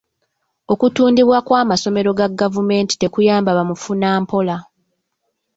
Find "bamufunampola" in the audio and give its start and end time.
3.57-4.55